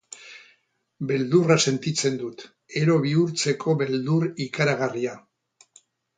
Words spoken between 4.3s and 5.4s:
ikaragarria.